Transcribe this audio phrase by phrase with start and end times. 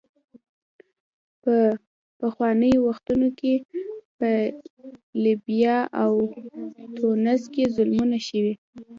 [1.41, 1.55] په
[2.19, 3.53] پخوانیو وختونو کې
[4.17, 4.29] په
[5.23, 6.11] لیبیا او
[6.97, 8.53] تونس کې ظلمونه شوي.